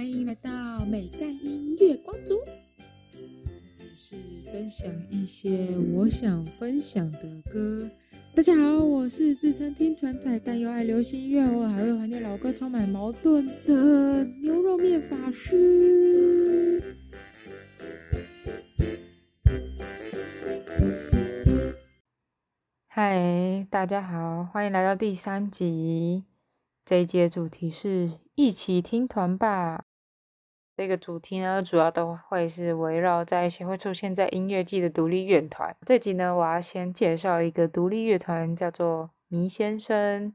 [0.00, 0.50] 欢迎来到
[0.86, 2.40] 美干音乐光族。
[3.12, 3.18] 这
[3.84, 4.16] 里是
[4.50, 7.20] 分享一些我想分享的
[7.52, 7.86] 歌。
[8.34, 16.82] 大家好，我是自称听传仔，但又爱流行音乐，我还会怀念老歌，充满矛盾的牛肉面法师。
[22.88, 26.24] 嗨，大家好，欢迎来到第三集。
[26.86, 29.84] 这一节主题是一起听团吧。
[30.80, 35.76] 这个主题呢，主要都会是围绕在一些会出现在音乐季的独立乐团。
[35.84, 40.34] 这集呢，我要先介绍一个独立乐团，叫做迷先生。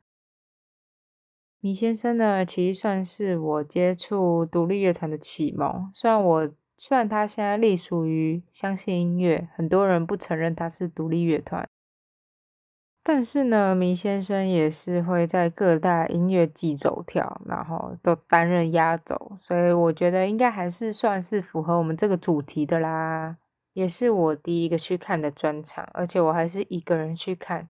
[1.61, 5.91] 迷先生呢，其实算是我接触独立乐团的启蒙。
[5.95, 11.67] 虽然我虽然他现在隶属于相信音乐，很多人不承认他是独立乐团。
[13.07, 23.37] 但是呢，迷先生也是会在各大音乐季走跳，然后都担任压轴，所以我觉得应该还是算是符合我们这个主题的啦。
[23.73, 27.69] 也是我第一个去看的专场，而且我还是一个人去看。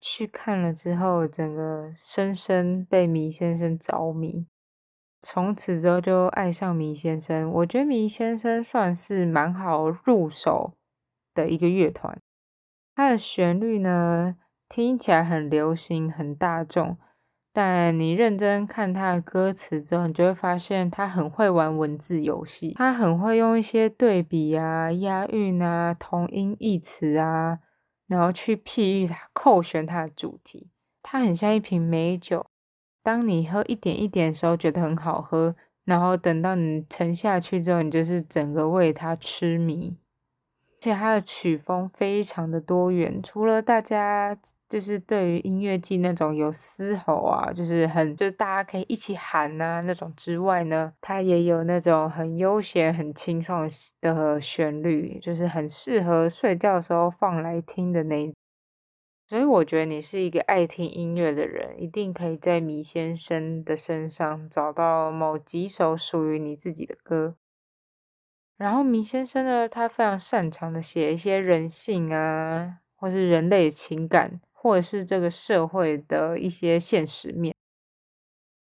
[0.00, 4.48] 去看了之后，整个深深被迷先生着迷，
[5.20, 7.48] 从此之后就爱上迷先生。
[7.52, 10.72] 我觉得迷先生算是蛮好入手
[11.32, 12.20] 的一个乐团。
[12.96, 14.36] 它的旋律呢，
[14.70, 16.96] 听起来很流行、很大众，
[17.52, 22.72] 但你认真看它的歌词之后，你就会发现它很会玩文字游戏。
[22.76, 27.58] 它很会用一些对比啊、押韵啊、同音异词啊，
[28.08, 30.70] 然后去譬喻它、扣旋它的主题。
[31.02, 32.46] 它很像一瓶美酒，
[33.02, 39.98] 当你喝一点一点的时候，觉得很好喝，然后等到你沉下去之后，你就是整个为它痴迷。
[40.78, 44.36] 而且它的曲风非常的多元，除了大家
[44.68, 53.68] 就是对于音乐季那种有嘶吼啊，就是很就大家可以一起喊呐那种之外呢，它也有那种很悠闲、很轻松
[54.00, 58.32] 的旋律，就是很适合睡觉的时候放来听的那。
[59.28, 67.34] 所以我觉得你是一个爱听音乐的人，一定可以在米先生的身上找到某几首属于你自己的歌。
[68.56, 77.54] 然后，明先生呢，他非常擅长的写一些人性啊，或是人类情感，或者是这个社会的一些现实面。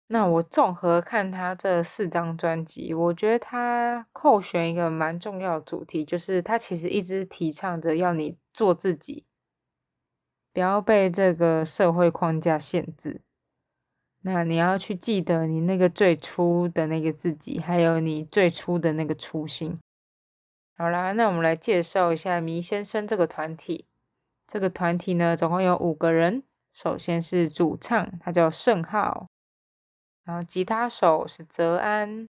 [0.07, 9.25] 那我综合看他这四张专辑，我觉得他扣选一个蛮重要的主题，就是他其实一直提倡着要你做自己，
[10.53, 13.21] 不要被这个社会框架限制。
[14.23, 19.79] 那你要去记得你那个最初的那个自己，还有你最初的那个初心。
[20.77, 23.85] 好啦，那我们来介绍一下迷先生这个团体。
[24.47, 26.43] 这个团体呢，总共有五个人。
[26.73, 29.27] 首先是主唱，他叫盛浩，
[30.23, 32.27] 然后吉他手是泽安，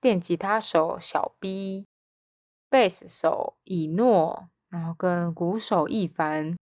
[0.00, 1.86] 电吉他手小 B，
[2.68, 6.56] 贝斯手以诺，然后跟鼓手一凡。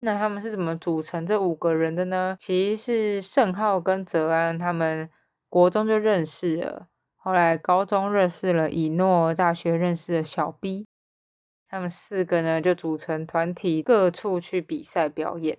[0.00, 2.34] 那他们是怎么组成这五个人的呢？
[2.38, 5.10] 其实是盛浩跟泽安他们
[5.48, 10.86] 国中就认识了，后来高中认识了以诺，大学认识了小 B，
[11.68, 15.58] 他们四个呢就组成团体，各处去比赛表演。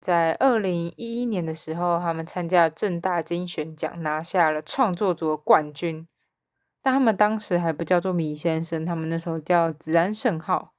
[0.00, 6.06] 在二零一一年的时候，他们参加正大金选奖，拿下了创作组的冠军。
[6.80, 10.72] 但他们当时还不叫做米先生，他们那时候叫子安盛浩。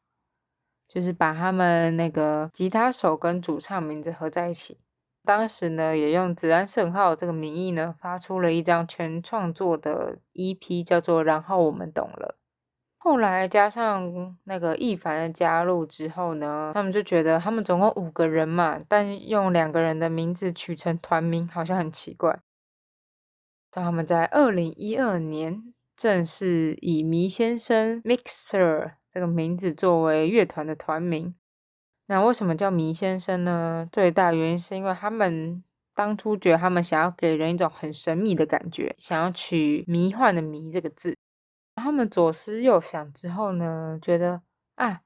[0.93, 4.77] 就是把他们那个吉他手跟主唱名字合在一起，
[5.23, 12.35] 当时呢也用子安圣浩这个名义呢发出了一张全创作的 EP，叫做《然后我们懂了》。
[12.99, 22.39] 后来加上那个易凡的加入之后呢，他们就觉得他们总共五个人嘛，但用两个人的名字取成团名好像很奇怪。
[23.71, 28.91] 他们在二零一二年正式以迷先生 Mixer。
[29.13, 31.35] 这个名字作为乐团的团名，
[32.07, 33.88] 那为什么叫迷先生呢？
[33.91, 35.63] 最大原因是因为他们
[35.94, 41.16] 当初觉得他们想要给人一种很神秘的感觉，想要取迷幻的“迷”这个字。
[41.76, 44.41] 他们左思右想之后呢，觉得
[44.76, 45.02] 啊，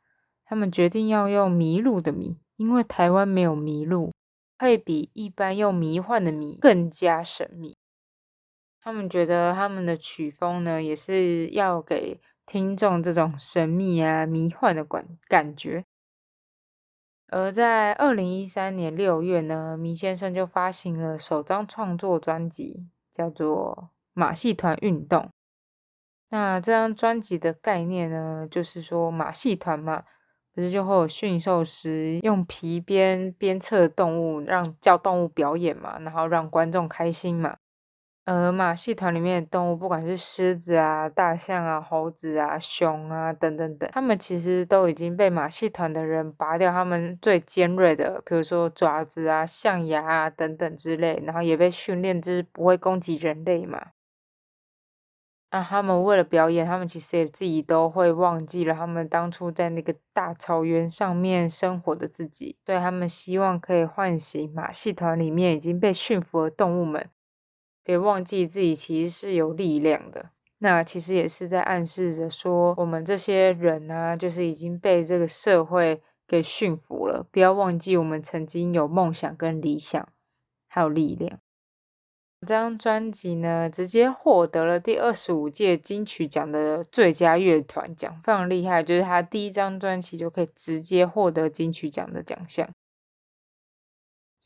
[0.46, 4.14] 他们决定要用迷路的“迷”，因为台湾没有迷路，
[4.58, 7.76] 会比一般用迷幻的“迷”更加神秘。
[8.82, 12.22] 他们觉得他们的曲风呢，也是要给。
[12.48, 15.84] 听众这种神秘啊、迷幻的感感觉，
[17.28, 25.24] 而在二零一三年六月呢，迷先生就发行了首张创作专辑，叫做《马戏团运动》。
[26.30, 30.06] 那这张专辑的概念呢，就是说马戏团嘛，
[30.54, 37.58] 不是就会有驯兽师用皮鞭鞭策动物，让叫动物表演嘛，然后让观众开心嘛。
[38.30, 53.92] 而马戏团里面的动物，不管是狮子啊、大象啊、猴子啊、熊啊等等等，他们其实都已经被马戏团的人拔掉他们最尖锐的，比如说爪子啊、象牙啊等等之类，然后也被训练就是不会攻击人类嘛。
[55.52, 67.10] 那他们为了表演，他们其实也自己都会忘记了他们当初在那个大草原上面生活的自己，所以他们希望可以唤醒马戏团里面已经被驯服的动物们。
[67.88, 77.26] 别忘记自己其实是有力量的，那其实也是在暗示着说，我们这些人呢，就是已经被这个社会给驯服了。
[77.32, 80.06] 不要忘记，我们曾经有梦想、跟理想，
[80.68, 81.40] 还有力量。
[82.42, 88.84] 这张专辑呢，直接获得了第二十五届金曲奖的最佳乐团奖，非常厉害。
[88.84, 92.70] 就是他第一张专辑就可以直接获得金曲奖的奖项。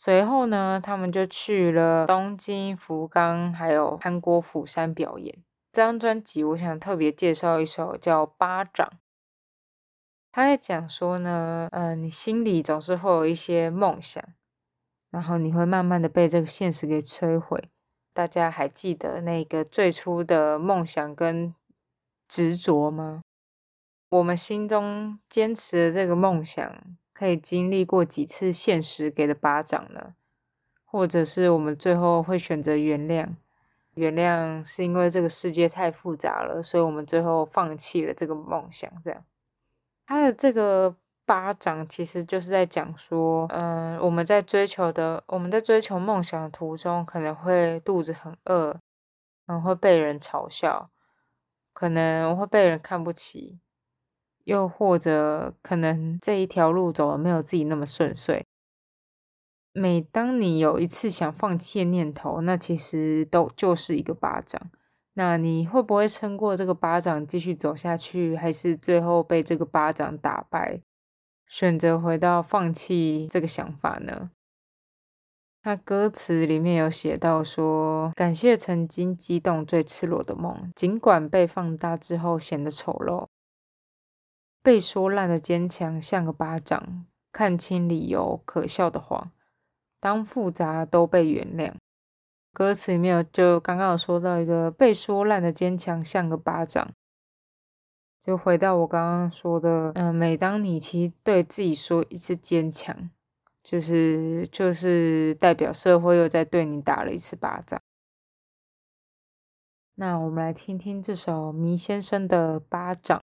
[0.03, 5.43] 随后呢，他们就去了东京、福冈，还有韩国釜山表演。
[5.71, 8.87] 这张专辑，我想特别介绍一首叫《巴掌》。
[10.31, 14.23] 他在讲说呢，嗯，你心里总是会有一些梦想，
[15.11, 17.69] 然后你会慢慢的被这个现实给摧毁。
[18.11, 21.53] 大家还记得那个最初的梦想跟
[22.27, 23.21] 执着吗？
[24.09, 26.75] 我们心中坚持的这个梦想。
[27.21, 30.15] 可以经历过几次现实给的巴掌呢？
[30.83, 33.35] 或者是我们最后会选择原谅？
[33.93, 38.91] 原谅是因为这个世界太复杂了，所以我们最后放弃了这个梦想。
[39.03, 39.23] 这样，
[40.07, 48.73] 他的这个巴掌其实就是在讲说，嗯，我们在追求的，我们在追求梦想的途中，可能会肚子很饿，
[49.45, 50.89] 可能会被人嘲笑，
[51.71, 53.59] 可能会被人看不起。
[54.51, 58.45] 又或者可能这一条路走的没有自己那么顺遂。
[59.73, 64.69] 每当你有一次想放弃的念头，那其实都就是一个巴掌。
[65.13, 70.81] 那你会不会撑过这个巴掌继续走下去，还是最后被这个巴掌打败，
[71.47, 74.31] 选择回到放弃这个想法呢？
[75.63, 83.27] 他歌词里面有写到说：“感谢曾经激动最赤裸的梦，尽管被放大之后显得丑陋。”
[84.63, 89.31] 被说烂的坚强像个巴掌，看清理由可笑的谎，
[89.99, 91.73] 当复杂都被原谅。
[92.53, 96.91] 歌词里面有就刚刚有说到一个被说烂的坚强像个巴掌，
[98.23, 103.09] 就回到我刚刚说的，嗯，每当你其实对自己说一次坚强，
[103.63, 107.81] 就是就是代表社会又在对你打了一次巴掌。
[109.95, 113.20] 那我们来听听这首迷先生的巴掌。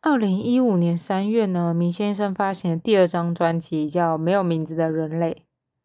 [0.00, 5.32] 二零一五年三月呢，明先生发行的第二张专辑叫《没有名字的人类》。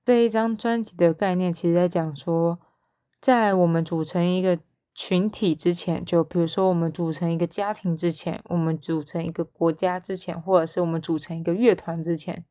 [0.05, 2.59] 这一张专辑的概念，其实在讲说，
[3.19, 4.59] 在我们组成一个
[4.93, 12.45] 群体之前，就比如说我们组成一个家庭之前，我们组成一个国家之前，或者是我们组成一个乐团之前，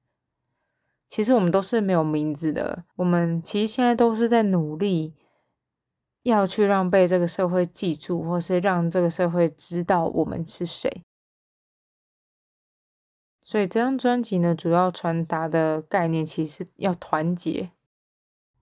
[1.09, 2.85] 其实我们都是没有名字的。
[2.97, 5.14] 我们其实现在都是在努力，
[6.25, 11.05] 要去让被这个社会记住，或是让这个社会知道我们是谁。
[13.42, 17.70] 所以这张专辑呢，主要传达的概念其实要团结。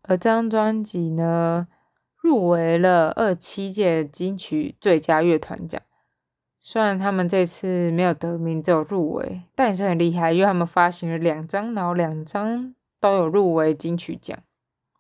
[0.02, 1.68] 而这张专辑呢，
[2.16, 5.80] 入围了二七届金曲最佳乐团奖。
[6.58, 14.38] 虽然他们这次没有得名，只有入围，但也是很厉害，因为他们发行了两张，然后两张都有入围金曲奖。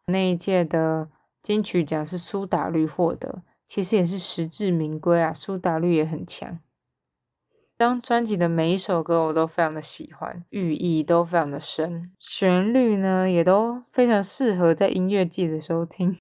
[0.06, 1.08] 那一届的
[1.42, 6.58] 金曲奖是苏打绿获得，其实也是实至名归啊，苏打绿也很强。
[7.80, 16.18] 张专辑的每一首歌我都非常的喜欢，寓意都非常的深，旋律呢也都非常适合在音乐季的时候听。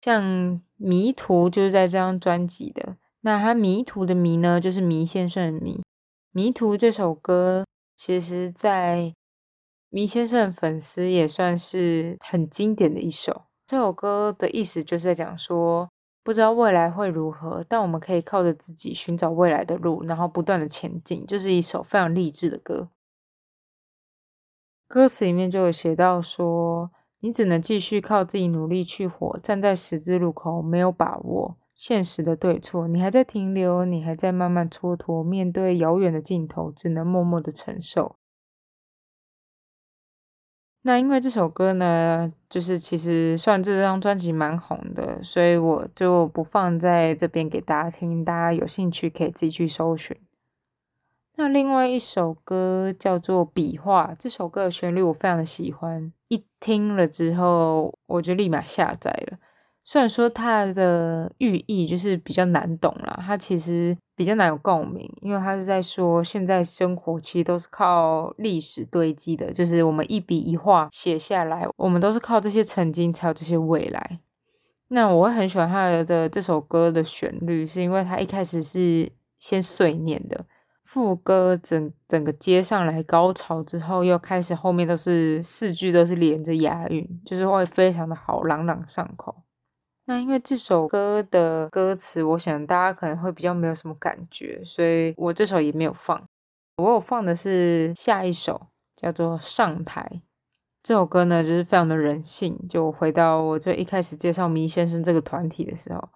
[0.00, 0.22] 像
[0.76, 5.78] 《迷途》就是在这张专辑的，那他《迷途》的迷呢就是迷先生的迷，
[6.30, 7.64] 《迷途》这首歌
[7.96, 9.12] 其实，在
[9.88, 13.46] 迷先生粉丝也算是很经典的一首。
[13.66, 15.90] 这首歌的意思就是在讲说。
[16.22, 22.90] 不知道未来会如何，但我们可以靠着自己寻找未来的路，然后不断的前进，就是一首非常励志的歌。
[24.86, 38.16] 歌词里面就有写到说：“你只能继续靠自己努力去活，站在十字路口，没有把握现实的对错，你还在停留，你还在慢慢蹉跎，面对遥远的尽头，只能默默的承受。”
[40.82, 50.16] 那因为这首歌呢，就是其实算这张专辑蛮红的，所以我就不放在这边给大家听，大家有兴趣可以自己去搜寻。
[51.36, 59.38] 那另外一首歌叫做《笔画》，这首歌的旋律我非常的喜欢，一听了之后我就立马下载了。
[59.90, 74.20] 虽然说它的寓意就是比较难懂啦，它其实比较难有共鸣，因为它是在说现在生活其实都是靠历史堆积的，就是我们一笔一画写下来，我们都是靠这些曾经才有这些未来。
[74.90, 80.46] 那我会很喜欢他的这首歌的旋律，是因为他一开始是先碎念的，
[80.84, 89.34] 副歌整整个接上来高潮之后，又开始后面都是四句都是连着押韵，就是会非常的好，朗朗上口。
[90.10, 96.20] 那因为这首歌的歌词，我想大家可能会比较没有什么感觉，所以我这首也没有放。
[96.78, 100.10] 我有放的是下一首，叫做《上台》。
[100.82, 102.58] 这首歌呢，就是非常的人性。
[102.68, 106.08] 就回到我最一开始介绍迷先生这个团体的时候，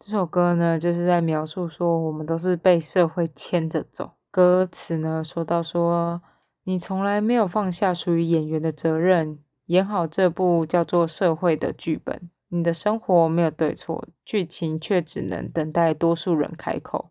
[0.00, 4.10] 这首歌呢，就是在描述说我们都是被社会牵着走。
[4.30, 6.20] 歌词呢，说到说
[6.64, 12.28] 你从来没有放下属于演员的责任，演好这部叫做社会的剧本。
[12.54, 17.10] 你的生活没有对错，剧情却只能等待多数人开口。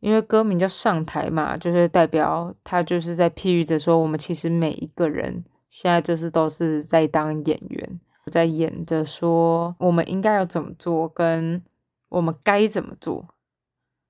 [0.00, 8.00] 因为歌名叫上台嘛，就是代表他就是在譬喻着说，我们其实每一个人现在就是都是在当演员，
[8.32, 11.62] 在演着说我们应该要怎么做，跟
[12.08, 13.28] 我们该怎么做。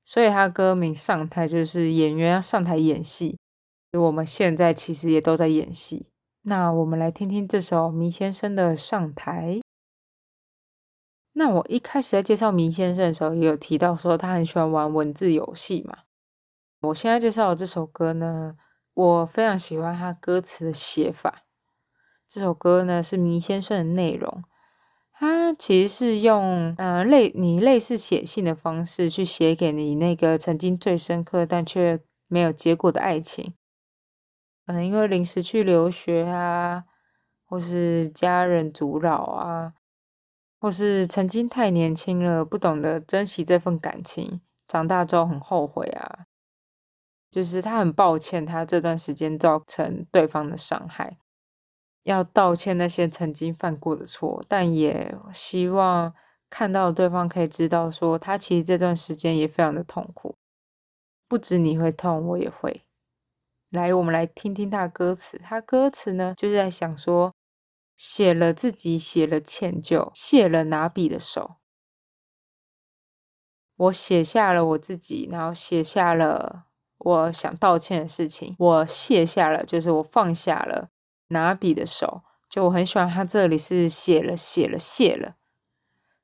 [0.07, 3.39] 所以他歌名上台就是演员要上台演戏，
[3.93, 6.07] 我们现在其实也都在演戏。
[6.43, 9.61] 那我们来听听这首迷先生的上台。
[11.37, 15.99] 那我一开始在介绍明先生的时候，也有提到说他很喜欢玩文字游戏嘛。
[16.83, 18.57] 我现在介绍的这首歌呢，
[18.95, 21.43] 我非常喜欢他歌词的写法。
[22.29, 24.45] 这首歌呢是明先生的内容，
[25.13, 33.55] 他其实是用呃类你类似写信的方式去写给你那个曾经最深刻但却没有结果的爱情，
[34.65, 36.85] 可能因为临时去留学啊，
[37.45, 39.75] 或是家人阻扰啊。
[40.65, 46.25] 或是曾经太年轻了，不懂得珍惜这份感情，长大之后很后悔啊。
[47.31, 51.19] 就是他很抱歉，他这段时间造成对方的伤害，
[52.05, 56.15] 要道歉那些曾经犯过的错，但也希望
[56.49, 60.35] 看到对方可以知道，说他其实这段时间也非常的痛苦，
[61.29, 62.81] 不止你会痛，我也会。
[63.69, 67.35] 来，我们来听听他的歌词，他歌词呢就是在想说。
[67.97, 71.57] 写了自己，写了歉疚，卸了拿笔的手。
[73.77, 76.67] 我写下了我自己，然后写下了
[76.99, 78.55] 我想道歉的事情。
[78.59, 80.91] 我卸下了，就是我放下了
[81.29, 82.23] 拿笔的手。
[82.49, 85.35] 就我很喜欢他这里是写了，写了，卸了，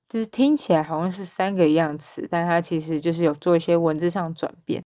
[0.09, 4.85] 就是听起来好像是三个一样词，但他其实就是有做一些文字上转变。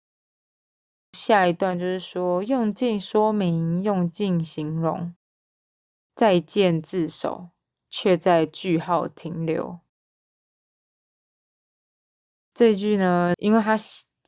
[1.13, 5.13] 下一段就是说，用尽说明，用尽形容。
[6.17, 7.49] 再见，自首，
[7.91, 9.79] 却在句号停留。
[12.55, 13.77] 这句呢，因为他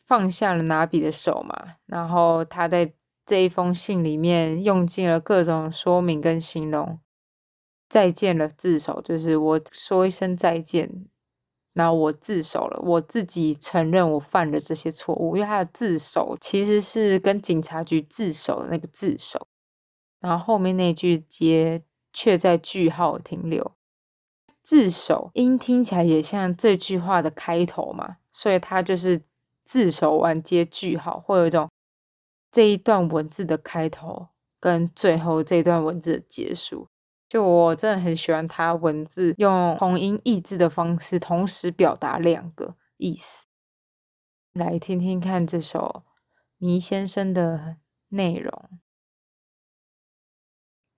[0.06, 2.94] 放下了拿笔的手嘛，然后他在
[3.26, 7.00] 这一封信里面用尽了各种说明跟形容。
[7.90, 11.08] 再见了，自首，就是我说一声再见，
[11.74, 15.36] 然后我自首了，我自己承认我犯了这些错误。
[15.36, 19.49] 因为他的自首其实是跟警察局自首的那个自首。
[20.20, 23.74] 然后后面那句接却在句号停留，
[24.62, 29.22] 自首音听起来也像这句话的开头嘛，所以它就是
[29.64, 31.70] 自首完接句号，会有一种
[32.52, 34.28] 这一段文字的开头
[34.60, 36.90] 跟最后这段文字的结束。
[37.30, 43.46] 就我真的很喜欢它文字用同音异字的方式同时表达两个意思。
[44.54, 46.04] 来听听看这首
[46.58, 48.52] 迷先生的内容。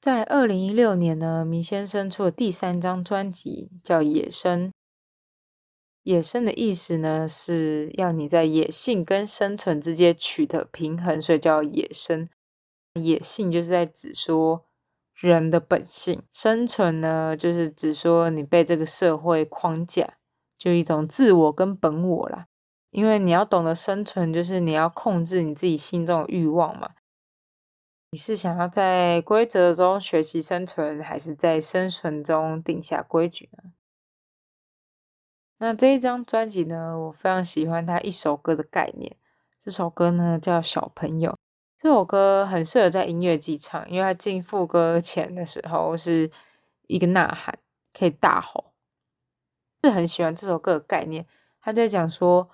[0.01, 4.70] 在二零一六年呢，米先生出了第三张专辑，叫《野生》。
[6.01, 12.27] 野生的意思呢，是要你在野性跟生存之间取得平衡，所以叫野生。
[12.96, 14.65] 野性就是在指说
[15.13, 20.15] 人的本性，生存呢，就是指说你被这个社会框架，
[20.58, 22.48] 就一种自我跟本我啦。
[22.89, 26.89] 因为你要懂得生存，就是你要控制你自己心中的欲望嘛。
[28.13, 33.72] 你是想要在规则中学习生存，还是在生存中定下规矩呢？
[35.60, 39.15] 那这一张专辑呢，我非常喜欢它一首歌的概念。
[39.62, 41.32] 这首歌呢叫《小朋友》，
[41.82, 46.30] 这首歌很适合在音乐季唱，因为它进副歌前的时候是
[46.88, 47.58] 一个呐喊，
[47.98, 48.74] 可以大吼。
[49.82, 51.25] 是很喜欢这首歌的概念，
[51.62, 52.50] 他在讲说，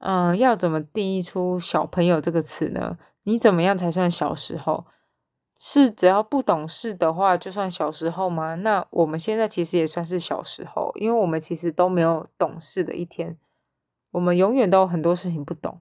[0.00, 2.98] 嗯，要怎么定义出小朋友这个词呢？
[3.22, 4.84] 你怎么样才算小时候？
[5.60, 8.54] 是只要不懂事的话就算小时候吗？
[8.54, 13.36] 那我们现在其实也算是小时候，因为我们其实都没有懂事的一天，
[14.12, 15.80] 我们永远都有很多事情不懂，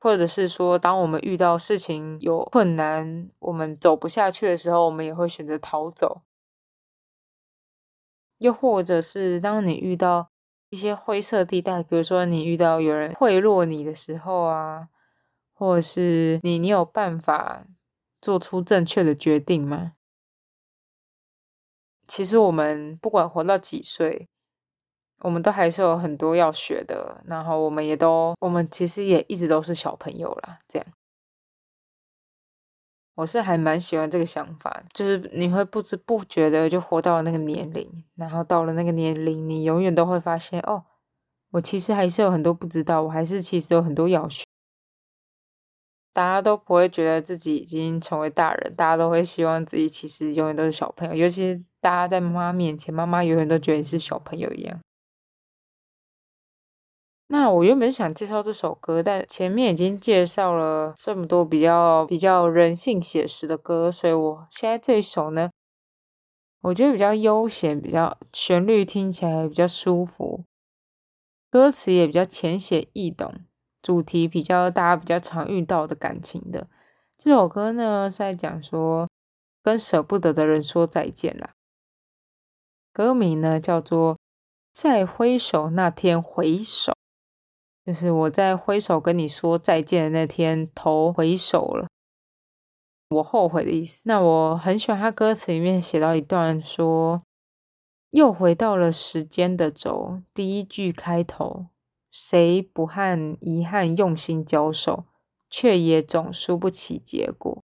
[0.00, 6.22] 或者是说，当我们遇到事情有困难，我们走不下去的时候，我们也会选择逃走。
[8.38, 10.30] 又或者是当你遇到
[10.70, 14.88] 一些灰色地带，比如说你遇到有人贿赂你的时候啊，
[15.52, 17.64] 或者是你你有办法。
[18.28, 19.94] 做出正确的决定吗？
[22.06, 24.28] 其实我们不管活到几岁，
[25.20, 27.24] 我们都还是有很多要学的。
[27.26, 30.58] 然后我们也都，我们其实也一直都是小朋友啦。
[30.68, 30.86] 这样，
[33.14, 40.84] 我是还蛮喜欢这个想法，就是你会不知不觉的就活到了那个年龄，然后到了那个年龄，你永远都会发现，哦，
[41.52, 44.44] 我其实还是有很多不知道，我还是其实有很多要学。
[46.18, 51.14] 大家都不会觉得自己已经成为大人，大家都会希望自己其实永远都是小朋友。
[51.14, 54.80] 尤其大家在妈妈面前，妈妈永远都觉得你是小朋友一样。
[57.28, 65.50] 那我原本想介绍这首歌，但前面已经介绍了这么多比较比较人性写实的歌，所以我现在这一首呢，
[66.62, 70.44] 我觉得比较悠闲，比较旋律听起来比较舒服，
[71.48, 73.32] 歌词也比较浅显易懂。
[73.82, 76.66] 主题比较大家比较常遇到的感情的
[77.16, 79.08] 这首歌呢，是在讲说
[79.62, 81.50] 跟舍不得的人说再见啦。
[82.92, 84.14] 歌名呢叫做
[84.72, 86.92] 《在挥手那天回首》，
[87.86, 91.88] 就是我在挥手跟你说再见的那天，头回首了，
[93.08, 94.02] 我后悔的意思。
[94.06, 97.22] 那我很喜欢他歌词里面写到一段说，
[98.10, 101.66] 又回到了时间的轴，第一句开头。
[102.20, 105.04] 谁不和遗憾用心交手，
[105.48, 107.62] 却也总输不起结果。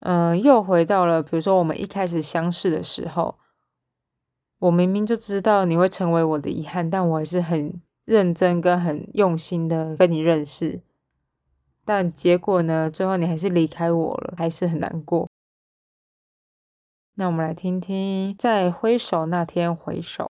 [0.00, 3.38] 嗯，又回到了，比如说我们一开始相识的时候，
[4.60, 10.80] 我明明就知道你会成为我的遗憾，但我还是很认真跟很用心的跟你认识。
[11.84, 12.90] 但结果呢？
[12.90, 15.28] 最后你还是离开我了，还是很难过。
[17.16, 20.30] 那我们来听听，在挥手那天回首。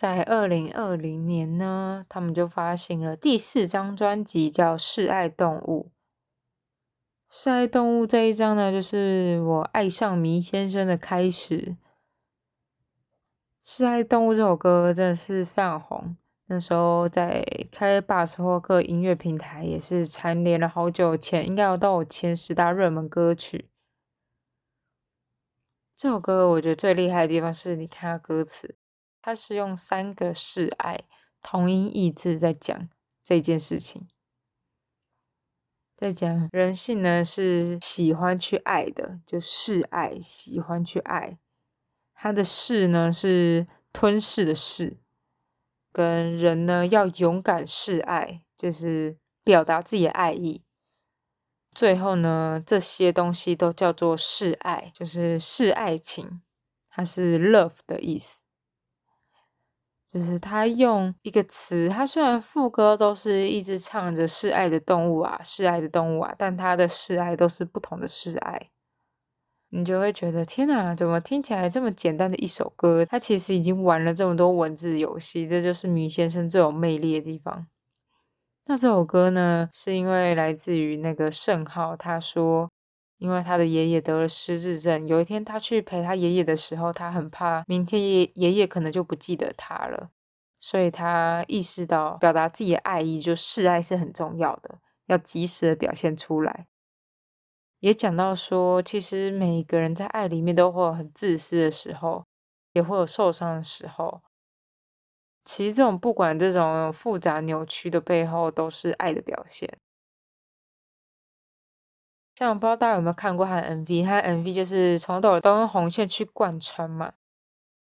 [0.00, 5.90] 在二零二零年呢，他们就发行了第四张专辑，叫《示爱动物》。
[7.42, 11.56] 《示爱动物》这一张呢，就是我爱上迷先生的开始。
[13.62, 23.68] 《示爱动物》这首歌真的是非常红，那时候在开巴斯霍克音乐平台也是蝉联了好久前，应该要到我前十大热门歌曲。
[25.94, 28.76] 这首歌我觉得最厉害的地方是你看它歌词。
[29.22, 31.04] 他是用三个示爱
[31.42, 32.88] 同音异字在讲
[33.22, 34.08] 这件事情，
[35.96, 41.38] 在讲人性呢是喜欢去爱的，就示爱，喜欢去爱。
[42.14, 44.98] 他的示呢是吞噬的噬，
[45.92, 50.62] 跟人呢要勇敢示爱，就是表达自己的爱意。
[51.72, 56.42] 最后呢，这些东西都叫做示爱，就是示爱情，
[56.90, 58.42] 它是 love 的意思。
[60.12, 68.70] 就是他用一个词，他虽然副歌都是一直唱着示爱的动物啊，示爱的动物啊，但他的示爱都是不同的示爱，
[69.68, 77.68] 你就会觉得天哪，怎么听起来这么简单的一首歌，他其实已经玩了这么多文字游戏，这就是米先生最有魅力的地方。
[78.66, 82.68] 那这首歌呢，是因为来自于那个盛浩，他说。
[83.20, 90.10] 因为他的爷爷得了失智症，有一天他去陪他爷爷的时候，他很怕明天爷爷爷可能就不记得他了，
[90.58, 96.66] 所以他意识到表达自己的爱意，就示爱是很重要的，要及时的表现出来。
[97.80, 102.24] 也讲到说，其实每一个人在爱里面都会有很自私的时候，
[102.72, 104.22] 也会有受伤的时候。
[105.44, 109.78] 其实这种不管这种复杂扭曲的背后，都是爱的表现。
[112.40, 117.12] 像不知道大家有没有看过他的 MV，他的 MV 就是从头都用红线去贯穿嘛。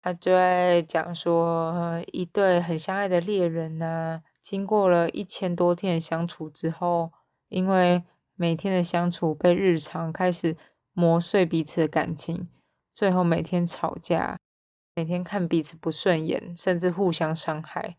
[0.04, 7.12] 他就在讲说，一对很相爱的恋人呢，经过了一千多天的相处之后，
[7.50, 8.04] 因为
[8.36, 10.56] 每天的相处被日常开始
[10.92, 12.48] 磨碎彼此的感情，
[12.94, 14.38] 最后每天吵架，
[14.94, 17.98] 每天看彼此不顺眼，甚至互相伤害。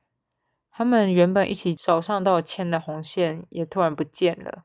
[0.70, 4.64] 他们原本一起手上都有牵的红线，也突然不见了。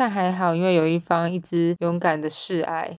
[0.00, 2.96] 但还好，因为有一方一直勇敢的示爱，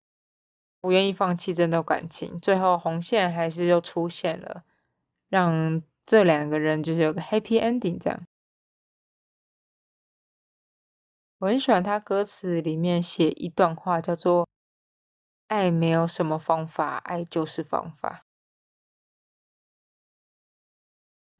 [0.79, 4.63] 不愿意放弃这段感情，最后红线还是又出现了，
[5.27, 8.27] 让这两个人就是有个 happy ending 这样。
[11.39, 14.47] 我很喜欢他歌词里面写一段话，叫做
[15.49, 18.27] “爱没有什么方法，爱就是方法”，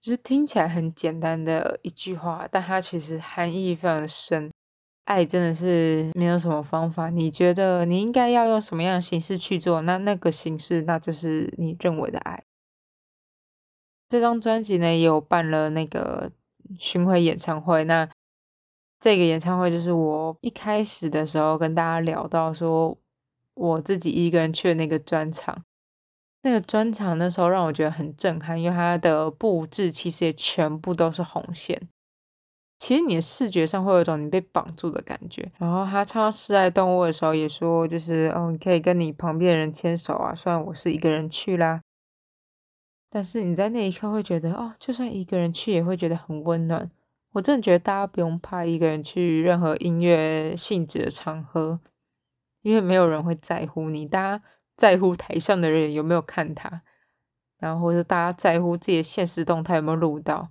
[0.02, 4.52] 就是听起来很简单的一句话，但它其实含义非常的深。
[5.12, 12.44] 爱真的是没有什么方法，你觉得你应该要用什么样的形式去做，那那个形式那就是你认为的爱。
[14.08, 16.32] 这张专辑呢也有办了那个
[16.78, 18.10] 巡回演唱会，那。
[19.04, 22.96] 这个演唱会就是我一开始的时候跟大家聊到说，
[23.56, 25.64] 我自己一个人去的那个专场。
[26.44, 31.82] 那个专场那时候让我觉得很震撼，因为它的布置其实也全部都是红线。
[32.82, 35.52] 其实你的视觉上会有一种你被绑住的感觉。
[35.60, 40.34] 然后他唱《示爱动物》的时候也说，就是哦，你可以跟你旁边的人牵手啊。
[40.34, 41.84] 虽然我是一个人去啦，
[43.08, 46.90] 但是你在那一刻会觉得，哦，就算一个人去也会觉得很温暖。
[47.34, 51.80] 我真的觉得大家不用怕一个人去任何音乐性质的场合，
[52.64, 54.08] 因为没有人会在乎你。
[54.08, 54.44] 大家
[54.76, 56.82] 在乎台上的人有没有看他，
[57.60, 60.50] 然后或者大家在乎自己的现实动态有没有录到。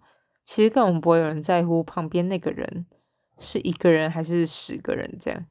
[0.50, 2.84] 其实根本不会有人在乎旁边那个人
[3.38, 5.46] 是一个人还是十个人这样。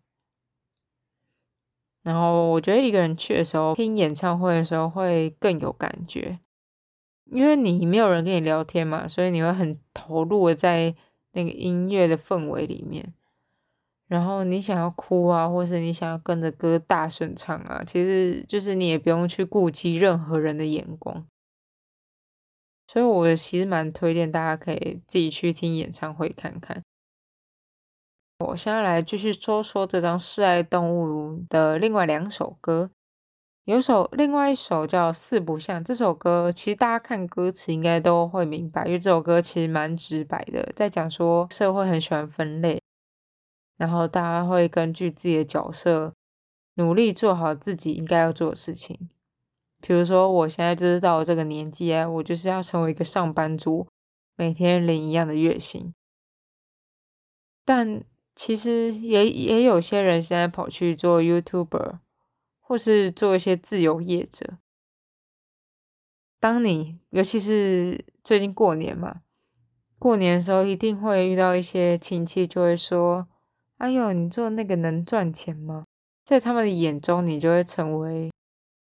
[2.03, 6.39] 然后我觉得一个人去的时候，听演唱会的时候会更有感觉，
[7.31, 10.93] 因为你没有人跟你聊天嘛，所以你会很投入的在。
[11.33, 13.13] 那个音乐的氛围里面，
[14.07, 21.27] 然后你想要哭啊，或是你想要跟着歌大声唱啊，其实就是你也不用去顾及任何人的眼光。
[22.91, 26.81] 所以，我其实蛮推荐大家可以自己去听演唱会看看。
[28.39, 32.89] 我现在来继续说说这张《示爱动物》的另外两首歌。
[33.65, 35.79] 有首，另外一首叫《四不像》。
[35.83, 42.81] 这首歌其实大家看歌词应该都会明白，因为这首歌其实蛮直白的，在讲说社会很喜欢分类，
[43.77, 46.11] 然后大家会根据自己的角色
[46.73, 49.11] 努力做好自己应该要做的事情。
[49.81, 53.87] 比如说，我现在就是到了这个年纪啊，我就是要成为一个上班族，
[54.35, 55.93] 每天领一样的月薪。
[57.65, 58.03] 但
[58.35, 61.99] 其实也也有些人现在跑去做 YouTuber。
[62.61, 64.59] 或是做一些自由业者。
[66.39, 69.21] 当你尤其是最近过年嘛，
[69.97, 73.27] 过年的时候一定会遇到一些亲戚，就会说
[73.79, 75.85] ：“哎呦，你做那个能赚钱吗？”
[76.23, 78.29] 在他们的眼中，你就会成为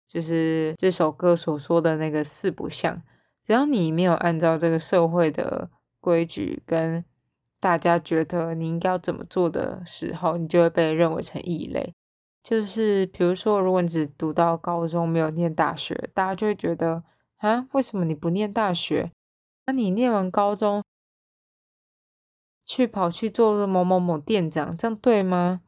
[0.07, 3.01] 就是这首歌所说的那个四不像。
[3.45, 7.03] 只要你没有按照这个社会的规矩跟
[7.59, 11.93] 大家觉得你应该要怎么做的时候，你就会被认为成异类。
[12.43, 17.03] 就是比如说，如果你只读到高中，没有念大学，大家就会觉得
[17.37, 19.11] 啊，为什么你不念大学？
[19.65, 20.81] 那你念完高中，
[22.65, 25.61] 去跑去做某某某店长，这样对吗？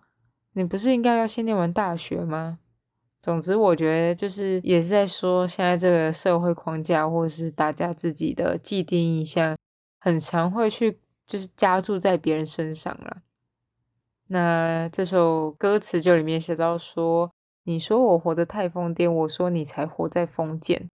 [0.54, 2.60] 你不是应该要先念完大学吗？
[3.22, 9.58] 总之，我觉得就是也是在说，现在这个社会框架，或者是大家自己的既定印象，
[10.00, 13.22] 很常会去就是加注在别人身上了。
[14.28, 17.30] 那这首歌词就里面写到说
[17.66, 20.90] ：“你说我活得太疯癫，我说你才活在封建。”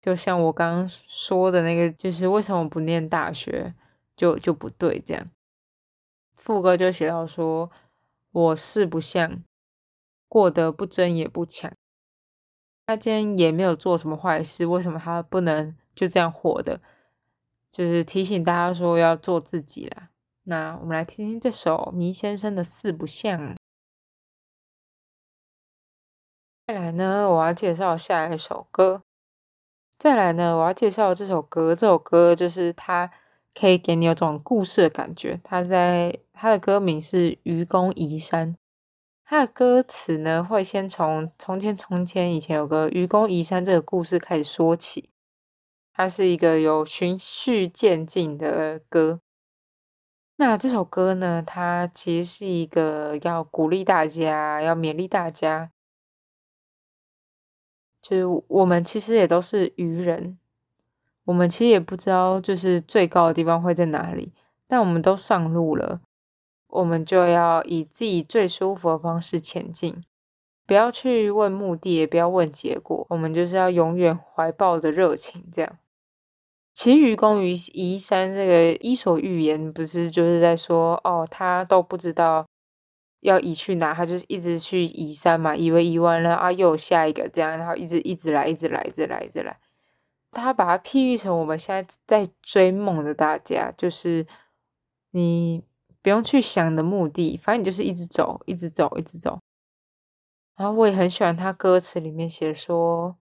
[0.00, 3.74] 就像我刚刚说的那个，就是为什么不念大学
[4.14, 5.26] 就就不对这样。
[6.36, 7.70] 副歌就写到说
[8.30, 9.42] ：“我四不像，
[10.30, 11.72] 过得不争也不抢。
[12.86, 16.80] 他今天也没有做什么坏事，为什么他不能就这样活的？
[17.72, 20.10] 就是提醒大家说要做自己啦。”
[20.44, 23.56] 那我们来听听这首迷先生的四不像。
[26.68, 29.02] 再来呢，我要介绍下一首歌。
[29.98, 31.74] 再来呢，我要介绍这首歌。
[31.74, 33.10] 这首歌就是它
[33.54, 35.40] 可以给你有种故事的感觉。
[35.42, 38.54] 它在它的歌名是《愚公移山》。
[39.30, 45.10] 它的歌词呢，会先从从前从前以前有个愚公移山这个故事开始说起。
[45.92, 49.20] 它是一个有循序渐进的歌。
[50.34, 51.44] 那这首歌呢？
[51.46, 55.70] 它其实是一个要鼓励大家，要勉励大家。
[58.02, 60.40] 就是我们其实也都是愚人，
[61.26, 64.32] 我们其实也不知道就是最高的地方会在哪里，
[64.66, 66.00] 但我们都上路了，
[66.70, 70.00] 我们就要以自己最舒服的方式前进，
[70.66, 75.78] 不要去问目的，也不要问结果，我们就是要永远怀抱着热情，这样。
[76.72, 82.46] 其实愚公移移山这个伊索寓言不是就是在说哦，他都不知道
[83.20, 89.58] 要移去哪，他就一直去移山嘛，以为移完了啊，又有下一个这样，然后一直一直来，一直来，一直来，一直来。
[90.30, 94.24] 他把它譬喻成我们现在在追梦的大家，就是
[95.10, 95.62] 你
[96.02, 99.40] 不用去想的目的，反正你就是一直走，一直走，一直走。
[100.56, 103.16] 然后我也很喜欢他歌词里面写说，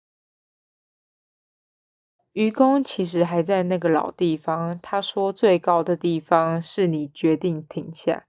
[2.34, 4.80] 愚公其实还在那个老地方。
[4.80, 8.26] 他说最高的地方是你决定停下，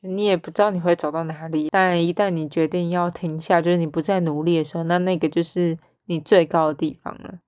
[0.00, 7.40] 你也不知道你会走到哪里，但一旦你决定要停下，就是你不再努力的时候，那那个就是你最高的地方了。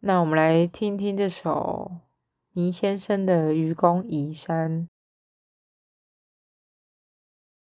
[0.00, 1.92] 那我们来听听这首
[2.54, 4.82] 倪先生的《愚公移山》。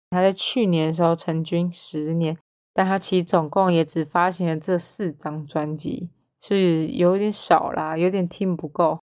[0.10, 2.38] 他在去年的时候成军十年，
[2.73, 6.10] 但他其实总共也只发行了这四张专辑，
[6.41, 9.00] 是有点少啦，有点听不够。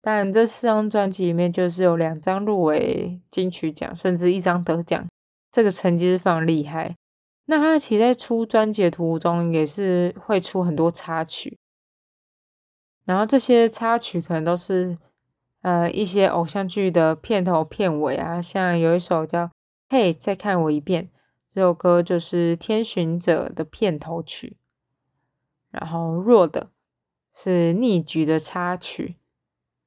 [0.00, 5.06] 但这四张专辑里面，就是有两张入围金曲奖，甚至一张得奖，
[5.52, 6.96] 这个成绩是非常厉害。
[7.46, 11.58] 那他其实在出专辑的途中，也是会出很多插曲，
[13.04, 14.98] 然后这些插曲可能都是
[15.62, 19.50] 呃一些偶像剧的片头片尾啊，像有一首叫。
[19.90, 21.10] 嘿，再看我一遍。
[21.52, 24.56] 这首歌就是《天巡者》的片头曲，
[25.70, 26.70] 然后弱的
[27.32, 29.16] 是逆局的插曲。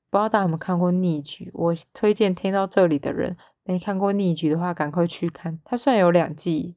[0.09, 1.51] 不知道大家有没有看过逆局？
[1.53, 5.59] 我推荐听到这里的人没看过逆局的话，赶快去看。
[5.65, 6.75] 它虽然有两季，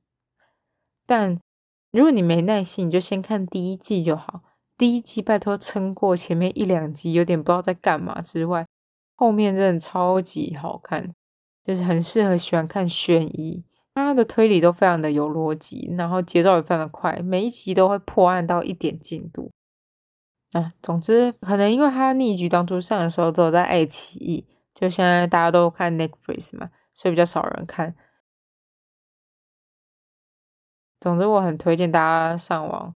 [1.06, 1.38] 但
[1.92, 4.42] 如果你没耐心，你就先看第一季就好。
[4.80, 8.66] 第一季拜托撑过前面一两集，有点不知道在干嘛之外，
[9.14, 11.14] 后面真的超级好看。
[11.62, 13.62] 就是很适合喜欢看悬疑，
[13.92, 19.52] 它的推理都非常的有逻辑，然后节奏也非常的快，每一集都会破案到一点进度。
[20.52, 27.94] 啊，总之可能因为它逆局当初上的时候都有在爱奇艺，就现在大家都看 Netflix 嘛，所以比较少人看。
[30.98, 32.94] 总之我很推荐大家上网，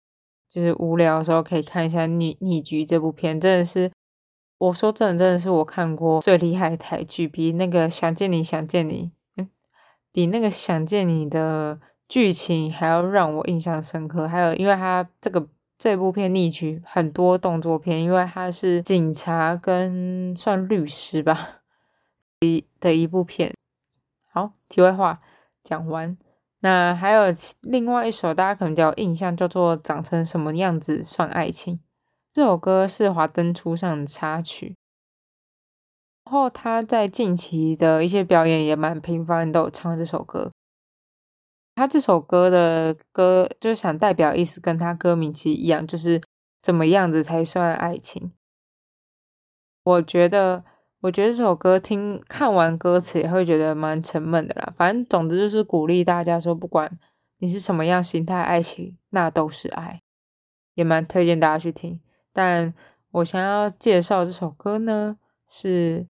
[0.51, 3.91] 就是无聊的时候可以看一下逆逆局这部片，真的是。
[4.59, 9.05] 我说真的，真的是我看过最厉害的台剧，比那个《想见你想见你》
[9.37, 9.49] 嗯，
[10.11, 14.27] 比那个《想见你》的剧情还要让我印象深刻。
[14.27, 15.47] 还有，因为它这个
[15.79, 21.61] 这部片逆局很多动作片，因为它是警察跟算律师吧
[22.41, 23.51] 一的一部片。
[24.31, 25.21] 好，题外话
[25.63, 26.15] 讲完。
[26.62, 27.26] 那还有
[27.62, 31.76] 另外一首大家可能比较印象，叫做《长成什么样子算爱情》。
[32.34, 34.78] 这首歌是《华灯初上》的插曲，
[36.24, 40.52] 然后他在近期的一些表演也蛮频繁，都有唱这首歌。
[41.76, 46.21] 他这首歌的歌就是想代表意思，跟他歌名其实一样，就是
[46.62, 48.32] 怎么样子才算爱情。
[49.84, 50.63] 我觉得，
[51.01, 54.71] 我觉得这首歌听看完歌词也会觉得蛮沉闷的啦。
[54.75, 56.99] 反正总之就是鼓励大家说，不管
[57.39, 60.03] 你是什么样形态爱情，那都是爱，
[60.75, 61.99] 也蛮推荐大家去听。
[62.31, 62.73] 但
[63.09, 65.17] 我想要介绍这首歌呢，
[65.49, 66.07] 是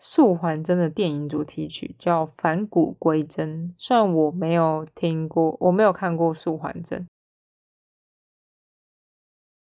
[0.00, 3.68] 素还真的电影主题曲，叫《返璞归真》。
[3.78, 7.08] 虽然我没有听过，我没有看过素还真，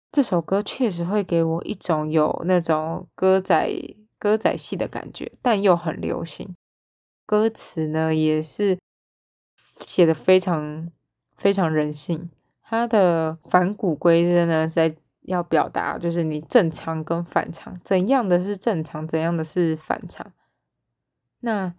[0.10, 3.69] 这首歌确实会给我一种有那种歌仔
[4.20, 6.54] 歌仔戏的感觉，但又很流行。
[7.26, 8.78] 歌词呢，也是
[9.86, 10.92] 写的非常
[11.36, 12.30] 非常人性。
[12.62, 20.32] 它的《返古归真》呢，在要表达就是你正常跟反常，怎样的是正常，怎样的是反常？
[21.40, 21.74] 那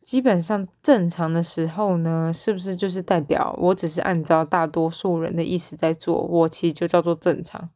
[0.00, 7.70] 基本上正常的时候呢，是不是就是代表我只是按照大多数人的意思在做，我其实就叫做正常？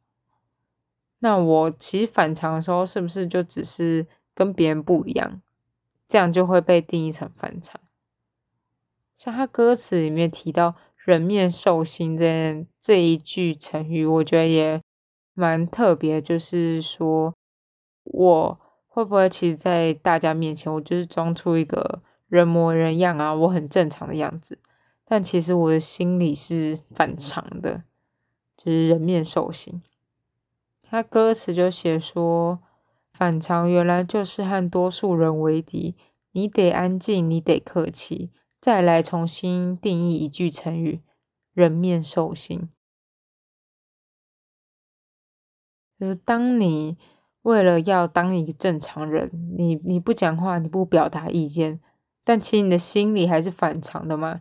[1.18, 5.40] 那我其实反常的时候，是不是就只是跟别人不一样，
[6.06, 7.80] 这样就会被定义成反常？
[9.14, 10.74] 像他歌词里面提到。
[11.06, 14.82] 人面兽心这这一句成语，我觉得也
[15.34, 16.20] 蛮特别。
[16.20, 17.32] 就是说，
[18.02, 24.58] 我会不会其实，在大家面前，我就是装出一个人模人样啊，我很正常的样子，
[25.04, 27.84] 但其实我的心里是反常的，
[28.56, 29.80] 就是人面兽心。
[30.88, 32.60] 他歌词就写说，
[33.12, 35.96] 反常原来就是和多数人为敌，
[36.32, 38.30] 你得安静，你得客气。
[38.60, 41.02] 再来重新定义一句成语
[41.54, 42.68] “人面兽心”，
[46.00, 46.96] 就是当你
[47.42, 51.80] 为了要当一个正常人，你你不讲话，你不表达意见，
[52.24, 54.40] 但其实你的心里还是反常的嘛，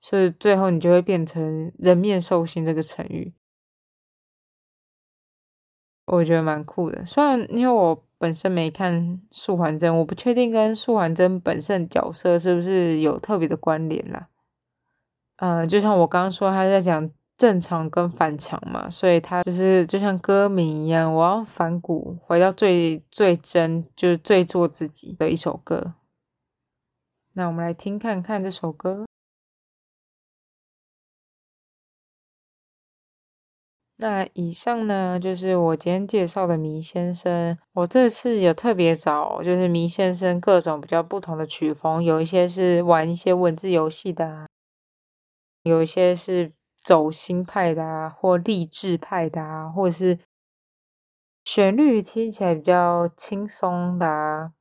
[0.00, 3.34] 所以最后你就会变成“人面兽心”这个成语。
[6.06, 8.02] 我觉得蛮酷的，虽然因为我。
[8.16, 14.28] 本身没看素还真，我不确定跟素还真本身角色是不是有特别的关联啦。
[15.36, 25.92] 嗯，就像我刚刚说，他在讲正常跟反常嘛，所以他就是就像歌名一样，我要反骨，回到最最真，就是最做自己的一首歌。
[27.34, 29.04] 那我们来听看看这首歌。
[33.96, 37.56] 那以上呢，就是我今天介绍的迷先生。
[37.74, 44.48] 我这次有特别找，就是迷先生各种比较不同的曲风，有一些是玩一些文字游戏的，
[45.62, 50.18] 有一些是走心派的啊，或励志派的啊，或者是
[51.44, 54.52] 旋律听起来比较轻松的啊。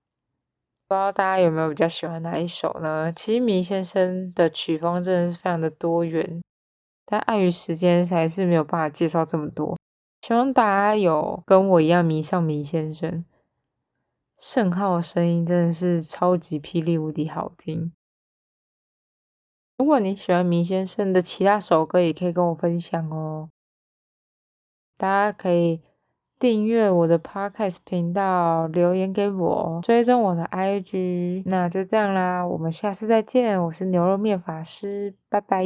[0.88, 3.12] 不知道大家有没有比较喜欢哪一首呢？
[3.12, 6.40] 其实迷先生的曲风真的是非常的多元。
[7.06, 9.78] 但碍于时间，还是没有办法介绍这么多。
[10.22, 13.26] 希望大家有跟我一样迷上迷先生。
[14.40, 17.94] 盛浩的声音真的是超级霹雳无敌好听。
[19.78, 23.50] 如果你喜欢迷先生的其他首歌，也可以跟我分享哦。
[24.98, 25.82] 大家可以
[26.40, 31.44] 订阅我的 Podcast 频道，留言给我，追踪我的 IG。
[31.46, 33.62] 那就这样啦，我们下次再见。
[33.64, 35.66] 我是牛肉面法师，拜拜。